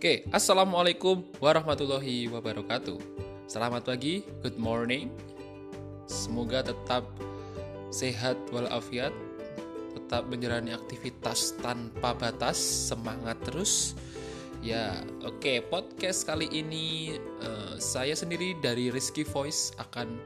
[0.00, 2.96] Oke, assalamualaikum warahmatullahi wabarakatuh.
[3.44, 5.12] Selamat pagi, good morning.
[6.08, 7.04] Semoga tetap
[7.92, 9.12] sehat walafiat,
[9.92, 13.92] tetap menjalani aktivitas tanpa batas, semangat terus.
[14.64, 20.16] Ya, oke, podcast kali ini uh, saya sendiri dari Rizky Voice akan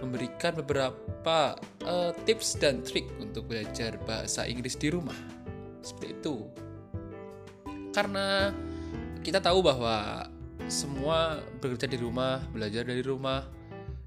[0.00, 5.20] memberikan beberapa uh, tips dan trik untuk belajar bahasa Inggris di rumah.
[5.84, 6.48] Seperti itu.
[7.92, 8.48] Karena
[9.22, 10.26] kita tahu bahwa
[10.68, 13.46] semua bekerja di rumah, belajar dari rumah,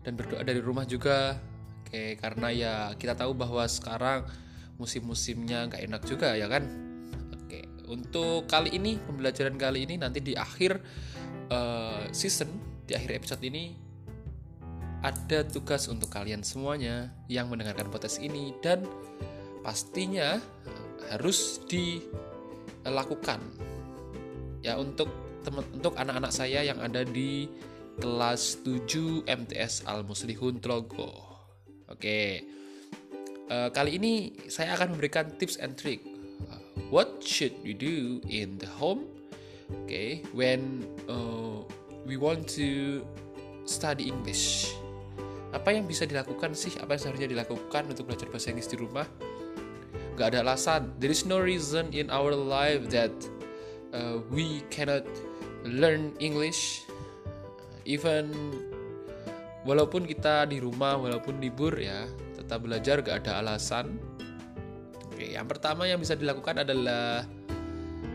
[0.05, 1.38] dan berdoa dari rumah juga.
[1.85, 4.23] Oke, karena ya kita tahu bahwa sekarang
[4.79, 6.63] musim-musimnya nggak enak juga ya kan.
[7.35, 10.79] Oke, untuk kali ini pembelajaran kali ini nanti di akhir
[11.52, 12.49] uh, season,
[12.88, 13.75] di akhir episode ini
[15.02, 18.85] ada tugas untuk kalian semuanya yang mendengarkan podcast ini dan
[19.66, 20.38] pastinya
[21.09, 23.41] harus dilakukan
[24.62, 25.09] ya untuk
[25.42, 27.50] teman untuk anak-anak saya yang ada di
[27.98, 31.12] kelas 7 MTS Al Muslihun Trogo.
[31.90, 32.45] Oke.
[33.52, 36.00] Uh, kali ini saya akan memberikan tips and trick.
[36.88, 39.08] What should we do in the home?
[39.72, 41.64] Oke, okay, when uh,
[42.04, 43.00] we want to
[43.64, 44.72] study English.
[45.52, 46.76] Apa yang bisa dilakukan sih?
[46.80, 49.08] Apa yang seharusnya dilakukan untuk belajar bahasa Inggris di rumah?
[50.16, 50.95] Gak ada alasan.
[51.00, 53.12] There is no reason in our life that
[53.94, 55.06] uh, we cannot
[55.67, 56.88] learn English
[57.86, 58.31] even
[59.67, 63.98] walaupun kita di rumah walaupun libur ya tetap belajar gak ada alasan.
[65.11, 67.25] Oke yang pertama yang bisa dilakukan adalah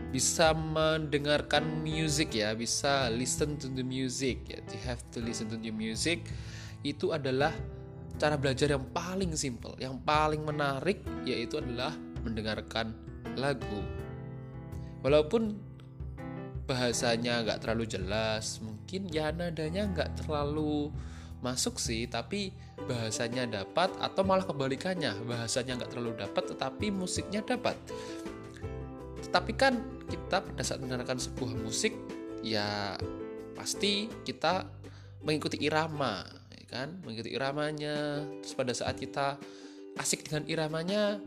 [0.07, 4.59] bisa mendengarkan music ya bisa listen to the music ya.
[4.71, 6.27] You have to listen to the music.
[6.83, 7.51] Itu adalah
[8.17, 11.93] cara belajar yang paling simple yang paling menarik yaitu adalah
[12.25, 12.91] mendengarkan
[13.37, 13.83] lagu.
[15.05, 15.66] Walaupun
[16.67, 18.59] bahasanya nggak terlalu jelas.
[18.59, 20.91] Mungkin ya nadanya nggak terlalu
[21.37, 22.49] masuk sih tapi
[22.89, 25.15] bahasanya dapat atau malah kebalikannya.
[25.23, 27.79] Bahasanya nggak terlalu dapat tetapi musiknya dapat.
[29.23, 29.79] Tetapi kan
[30.11, 31.95] kita pada saat mendengarkan sebuah musik
[32.43, 32.99] ya
[33.55, 34.67] pasti kita
[35.23, 36.99] mengikuti irama ya kan?
[37.07, 38.27] Mengikuti iramanya.
[38.43, 39.39] Terus pada saat kita
[39.97, 41.17] asik dengan iramanya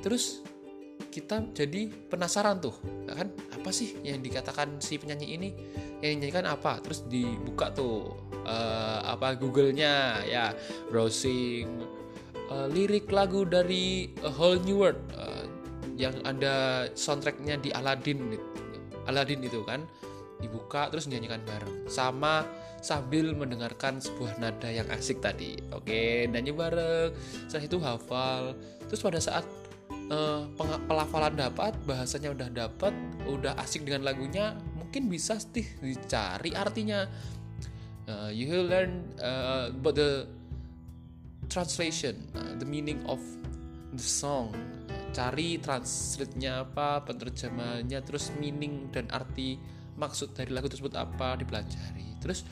[0.00, 0.40] terus
[1.08, 2.76] kita jadi penasaran tuh.
[3.08, 3.32] Kan?
[3.56, 5.48] Apa sih yang dikatakan si penyanyi ini?
[6.04, 6.78] Yang dinyanyikan apa?
[6.84, 8.14] Terus dibuka tuh
[8.46, 10.22] uh, apa Google-nya.
[10.28, 10.54] Ya
[10.92, 11.66] browsing
[12.52, 15.44] uh, lirik lagu dari A Whole New World uh,
[15.98, 18.38] yang ada soundtracknya di Aladdin
[19.10, 19.82] Aladdin itu kan?
[20.38, 21.90] Dibuka terus dinyanyikan bareng.
[21.90, 22.46] Sama
[22.78, 25.58] sambil mendengarkan sebuah nada yang asik tadi.
[25.74, 27.10] Oke nyanyi bareng.
[27.50, 28.42] Setelah itu hafal.
[28.86, 29.44] Terus pada saat
[30.08, 30.48] uh,
[30.88, 32.92] pelafalan dapat bahasanya udah dapat
[33.28, 37.04] udah asik dengan lagunya mungkin bisa sih dicari artinya.
[38.08, 40.24] Uh, you learn uh, about the
[41.52, 43.20] translation uh, the meaning of
[43.92, 44.52] the song.
[45.12, 49.60] Cari translate-nya apa penerjemahannya terus meaning dan arti
[50.00, 52.16] maksud dari lagu tersebut apa dipelajari.
[52.24, 52.48] Terus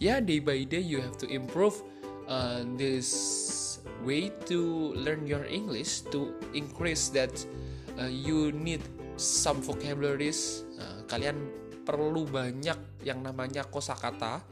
[0.00, 1.76] ya day by day you have to improve
[2.28, 3.08] uh, this
[4.02, 7.32] way to learn your English to increase that
[7.96, 8.82] uh, you need
[9.16, 10.64] some vocabularies.
[10.76, 11.36] Uh, kalian
[11.86, 14.42] perlu banyak yang namanya kosakata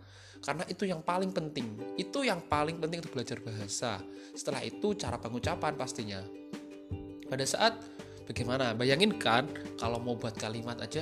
[0.44, 1.96] karena itu yang paling penting.
[1.96, 3.98] Itu yang paling penting untuk belajar bahasa.
[4.36, 6.20] Setelah itu cara pengucapan pastinya.
[7.24, 7.80] Pada saat
[8.28, 8.76] bagaimana?
[8.76, 9.48] Bayangin kan
[9.80, 11.00] kalau mau buat kalimat aja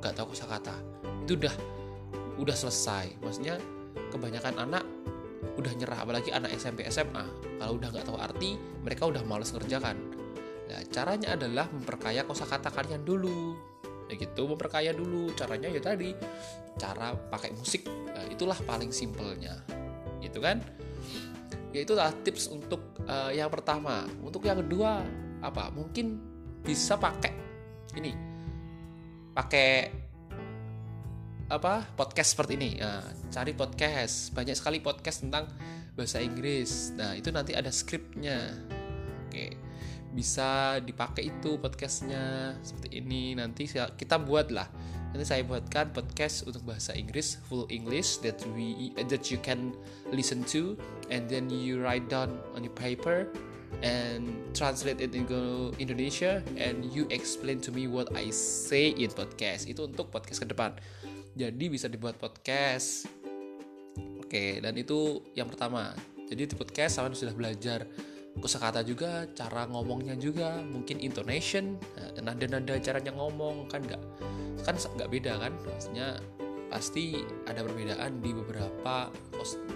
[0.00, 0.74] nggak tahu kosakata.
[1.28, 1.54] Itu udah
[2.40, 3.20] udah selesai.
[3.20, 3.60] Maksudnya
[4.08, 4.84] kebanyakan anak
[5.52, 7.24] udah nyerah apalagi anak SMP SMA
[7.60, 9.96] kalau udah nggak tahu arti mereka udah males ngerjakan.
[10.72, 13.56] Nah caranya adalah memperkaya kosakata kalian dulu.
[14.08, 15.32] Ya gitu memperkaya dulu.
[15.36, 16.16] Caranya ya tadi
[16.80, 17.84] cara pakai musik.
[17.86, 19.60] Nah, itulah paling simpelnya.
[20.24, 20.60] Gitu kan?
[21.72, 24.04] Ya itulah tips untuk uh, yang pertama.
[24.20, 25.04] Untuk yang kedua
[25.40, 25.68] apa?
[25.72, 26.20] Mungkin
[26.64, 27.32] bisa pakai
[27.96, 28.12] ini.
[29.32, 29.88] Pakai
[31.52, 32.70] apa podcast seperti ini.
[32.80, 34.32] Nah, cari podcast.
[34.32, 35.52] Banyak sekali podcast tentang
[35.92, 36.96] bahasa Inggris.
[36.96, 38.56] Nah itu nanti ada skripnya
[39.28, 39.46] oke
[40.12, 43.36] bisa dipakai itu podcastnya seperti ini.
[43.36, 44.68] Nanti kita buat lah
[45.12, 49.76] nanti saya buatkan podcast untuk bahasa Inggris full English that we that you can
[50.08, 50.72] listen to
[51.12, 53.28] and then you write down on your paper
[53.84, 59.68] and translate it into Indonesia and you explain to me what I say in podcast.
[59.68, 60.76] Itu untuk podcast ke depan
[61.32, 63.08] jadi bisa dibuat podcast.
[64.20, 65.92] Oke dan itu yang pertama.
[66.28, 67.84] Jadi di podcast sama sudah belajar
[68.40, 71.76] kosakata juga cara ngomongnya juga mungkin intonation.
[72.16, 74.02] Nah, nada-nada caranya ngomong kan nggak
[74.64, 75.52] kan nggak beda kan?
[75.68, 76.16] Maksudnya
[76.72, 79.12] pasti ada perbedaan di beberapa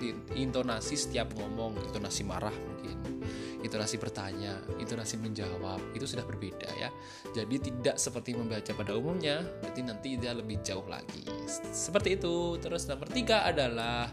[0.01, 1.77] di intonasi setiap ngomong.
[1.93, 3.21] Intonasi marah mungkin
[3.67, 6.89] intonasi bertanya intonasi menjawab itu sudah berbeda ya.
[7.35, 11.27] Jadi tidak seperti membaca pada umumnya berarti nanti dia lebih jauh lagi.
[11.75, 12.57] Seperti itu.
[12.63, 14.09] Terus nomor tiga adalah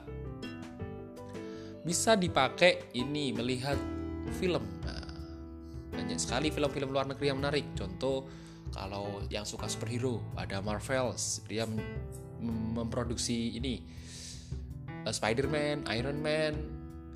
[1.85, 3.77] bisa dipakai ini melihat
[4.41, 4.63] film.
[4.81, 5.07] Nah,
[5.93, 7.77] banyak sekali film-film luar negeri yang menarik.
[7.77, 8.25] Contoh
[8.73, 11.13] kalau yang suka superhero ada Marvel
[11.45, 11.69] dia
[12.43, 13.79] memproduksi ini
[15.03, 16.53] uh, Spider-Man, Iron Man,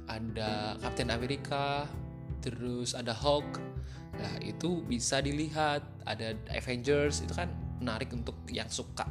[0.08, 1.88] ada Captain America,
[2.44, 3.60] terus ada Hulk.
[4.18, 5.84] Nah, itu bisa dilihat.
[6.08, 7.52] Ada Avengers itu kan
[7.84, 9.06] menarik untuk yang suka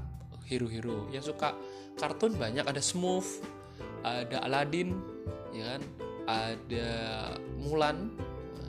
[0.49, 1.07] hero-hero.
[1.13, 1.53] Yang suka
[2.01, 3.45] kartun banyak ada Smooth,
[4.01, 4.97] ada Aladdin,
[5.53, 5.83] ya kan?
[6.27, 6.89] Ada
[7.61, 8.17] Mulan.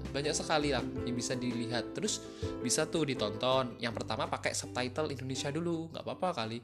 [0.07, 1.95] Banyak sekali lah yang bisa dilihat.
[1.95, 2.21] Terus
[2.59, 3.79] bisa tuh ditonton.
[3.79, 6.59] Yang pertama pakai subtitle Indonesia dulu, nggak apa-apa kali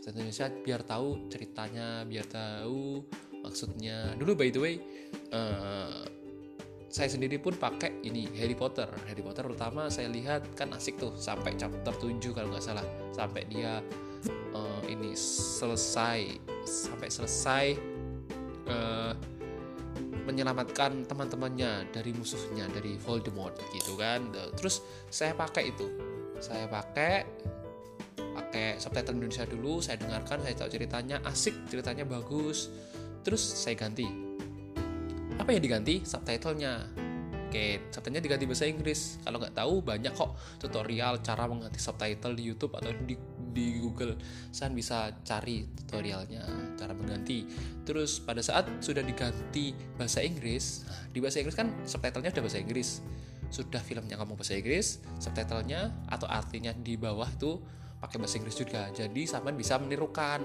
[0.00, 3.04] bahasa Indonesia biar tahu ceritanya biar tahu
[3.44, 4.16] maksudnya.
[4.16, 4.74] Dulu by the way
[5.36, 6.08] uh,
[6.88, 8.88] saya sendiri pun pakai ini Harry Potter.
[9.04, 12.86] Harry Potter terutama saya lihat kan asik tuh sampai chapter 7 kalau nggak salah.
[13.12, 13.84] Sampai dia
[14.56, 17.64] uh, ini selesai sampai selesai
[18.72, 19.12] uh,
[20.24, 24.32] menyelamatkan teman-temannya dari musuhnya dari Voldemort gitu kan.
[24.56, 24.80] Terus
[25.12, 25.92] saya pakai itu.
[26.40, 27.28] Saya pakai
[28.34, 32.70] pakai subtitle Indonesia dulu saya dengarkan saya tahu ceritanya asik ceritanya bagus.
[33.20, 34.08] Terus saya ganti.
[35.36, 36.04] Apa yang diganti?
[36.04, 36.88] Subtitlenya.
[37.50, 39.18] Oke subtitlenya diganti bahasa Inggris.
[39.26, 43.18] Kalau nggak tahu banyak kok tutorial cara mengganti subtitle di YouTube atau di
[43.50, 44.14] di Google.
[44.54, 46.46] Saya bisa cari tutorialnya
[46.78, 47.44] cara mengganti.
[47.82, 53.02] Terus pada saat sudah diganti bahasa Inggris di bahasa Inggris kan subtitlenya udah bahasa Inggris.
[53.50, 57.58] Sudah filmnya ngomong bahasa Inggris subtitlenya atau artinya di bawah tuh
[58.00, 58.88] pakai bahasa Inggris juga.
[58.90, 60.40] Jadi sampean bisa menirukan.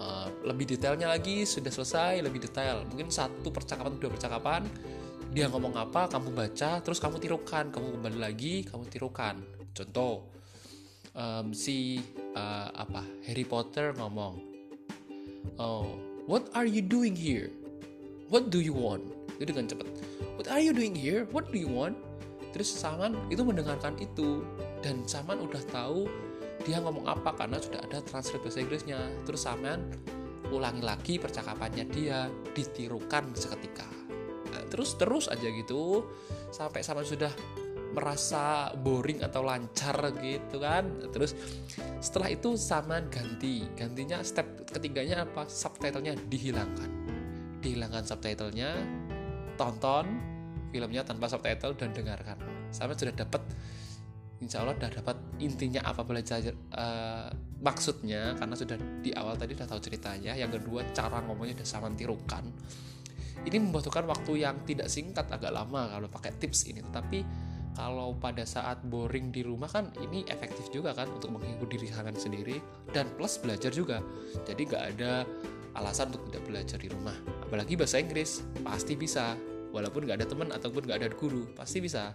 [0.00, 2.88] Uh, lebih detailnya lagi sudah selesai lebih detail.
[2.88, 4.64] Mungkin satu percakapan dua percakapan
[5.30, 7.68] dia ngomong apa kamu baca terus kamu tirukan.
[7.68, 9.44] Kamu kembali lagi kamu tirukan.
[9.76, 10.24] Contoh
[11.12, 12.00] um, si
[12.32, 14.40] uh, apa Harry Potter ngomong
[15.60, 17.52] oh what are you doing here?
[18.32, 19.04] What do you want?
[19.36, 19.84] Itu dengan cepat
[20.40, 21.28] what are you doing here?
[21.28, 22.00] What do you want?
[22.56, 24.42] Terus Saman itu mendengarkan itu.
[24.80, 26.08] Dan Saman udah tahu
[26.64, 27.34] dia ngomong apa?
[27.36, 29.00] Karena sudah ada transkrip bahasa Inggrisnya.
[29.24, 29.90] Terus sampean
[30.50, 33.86] ulangi lagi percakapannya dia ditirukan seketika.
[34.50, 36.04] Nah, terus terus aja gitu.
[36.50, 37.32] Sampai sampean sudah
[37.90, 41.10] merasa boring atau lancar gitu kan.
[41.10, 41.34] Terus
[41.98, 43.66] setelah itu saman ganti.
[43.74, 45.46] Gantinya step ketiganya apa?
[45.46, 46.90] Subtitlenya dihilangkan.
[47.60, 48.70] Dihilangkan subtitlenya
[49.58, 50.06] tonton
[50.70, 52.38] filmnya tanpa subtitle dan dengarkan.
[52.70, 53.42] Sampai sudah dapat
[54.40, 56.40] insya Allah udah dapat intinya apa belajar
[56.72, 57.28] uh,
[57.60, 60.32] maksudnya karena sudah di awal tadi udah tahu ceritanya.
[60.32, 62.48] Yang kedua cara ngomongnya udah sama tirukan.
[63.40, 66.80] Ini membutuhkan waktu yang tidak singkat agak lama kalau pakai tips ini.
[66.84, 67.18] Tetapi
[67.76, 72.16] kalau pada saat boring di rumah kan ini efektif juga kan untuk menghibur diri kalian
[72.16, 72.60] sendiri
[72.92, 74.00] dan plus belajar juga.
[74.48, 75.24] Jadi nggak ada
[75.76, 77.14] alasan untuk tidak belajar di rumah.
[77.44, 79.36] Apalagi bahasa Inggris pasti bisa.
[79.70, 82.10] Walaupun nggak ada teman ataupun nggak ada guru pasti bisa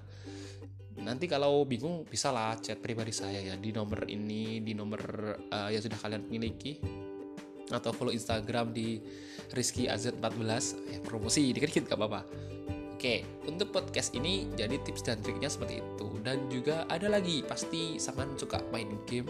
[1.05, 5.01] nanti kalau bingung bisa lah chat pribadi saya ya di nomor ini di nomor
[5.53, 6.81] uh, yang sudah kalian miliki.
[7.65, 9.01] Atau follow Instagram di
[9.49, 10.21] Rizky AZ14
[10.85, 12.21] ya, promosi dikit-dikit gak apa-apa.
[12.93, 16.07] Oke, untuk podcast ini jadi tips dan triknya seperti itu.
[16.21, 19.25] Dan juga ada lagi pasti saman suka main game.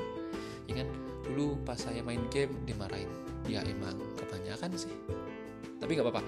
[0.67, 0.87] Ya kan?
[1.31, 3.07] Dulu pas saya main game dimarahin.
[3.47, 4.91] Ya emang kebanyakan sih.
[5.79, 6.23] Tapi nggak apa-apa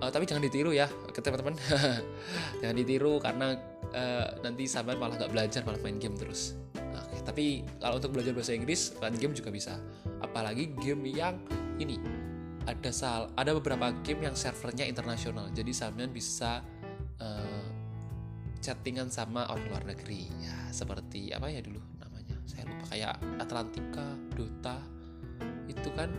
[0.00, 1.54] uh, tapi jangan ditiru ya ke teman-teman.
[2.60, 3.56] Jangan ditiru karena
[3.92, 6.56] uh, nanti sahabat malah nggak belajar malah main game terus.
[6.74, 7.20] Nah, okay.
[7.22, 7.44] tapi
[7.78, 9.76] kalau untuk belajar bahasa Inggris main game juga bisa.
[10.24, 11.36] Apalagi game yang
[11.80, 12.00] ini
[12.68, 15.48] ada sal ada beberapa game yang servernya internasional.
[15.52, 16.64] Jadi sampean bisa
[17.20, 17.64] uh,
[18.60, 20.28] chattingan sama orang luar negeri.
[20.40, 22.36] Ya seperti apa ya dulu namanya?
[22.48, 24.76] Saya lupa kayak Atlantika Dota
[25.70, 26.12] itu kan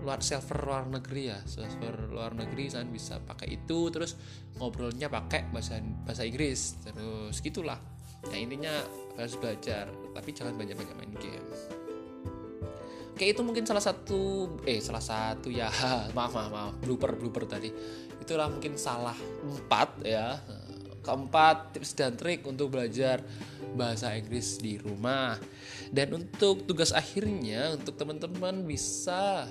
[0.00, 4.16] luar server luar negeri ya server luar negeri kan bisa pakai itu terus
[4.56, 7.78] ngobrolnya pakai bahasa bahasa Inggris terus gitulah.
[8.20, 8.72] Nah intinya
[9.16, 11.48] harus belajar tapi jangan banyak banyak main game
[13.20, 15.68] oke itu mungkin salah satu eh salah satu ya
[16.16, 17.68] maaf maaf maaf blooper blooper tadi.
[18.16, 19.12] Itulah mungkin salah
[19.44, 20.40] empat ya.
[21.04, 23.20] Keempat tips dan trik untuk belajar
[23.76, 25.36] bahasa Inggris di rumah.
[25.92, 29.44] Dan untuk tugas akhirnya untuk teman-teman bisa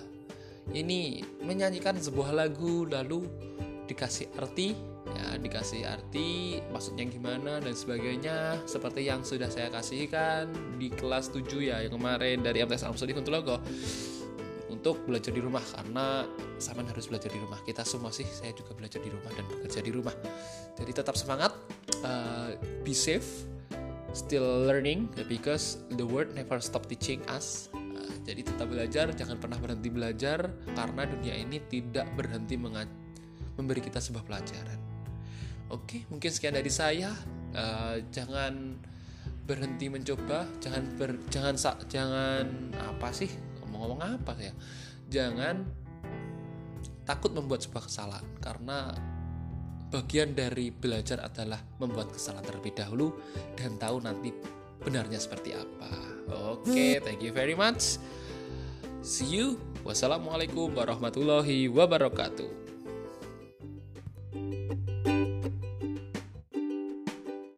[0.73, 3.25] ini menyanyikan sebuah lagu lalu
[3.89, 4.77] dikasih arti
[5.09, 11.49] ya dikasih arti maksudnya gimana dan sebagainya seperti yang sudah saya kasihkan di kelas 7
[11.57, 13.57] ya yang kemarin dari MTS Amsterdam logo
[14.69, 16.23] untuk belajar di rumah karena
[16.61, 17.59] sama harus belajar di rumah.
[17.67, 20.15] Kita semua sih saya juga belajar di rumah dan bekerja di rumah.
[20.79, 21.51] Jadi tetap semangat
[22.05, 23.27] uh, be safe
[24.15, 27.69] still learning because the world never stop teaching us
[28.23, 34.23] jadi tetap belajar jangan pernah berhenti belajar karena dunia ini tidak berhenti memberi kita sebuah
[34.25, 34.79] pelajaran.
[35.69, 37.13] Oke mungkin sekian dari saya.
[37.49, 38.77] Uh, jangan
[39.49, 41.57] berhenti mencoba jangan ber, jangan
[41.89, 42.45] jangan
[42.77, 43.29] apa sih?
[43.61, 44.53] Ngomong-ngomong apa ya?
[45.09, 45.65] Jangan
[47.09, 48.93] takut membuat sebuah kesalahan karena
[49.89, 53.17] bagian dari belajar adalah membuat kesalahan terlebih dahulu
[53.57, 54.29] dan tahu nanti
[54.83, 55.91] benarnya seperti apa.
[56.53, 57.97] Oke, okay, thank you very much.
[58.99, 59.57] See you.
[59.87, 62.68] Wassalamualaikum warahmatullahi wabarakatuh.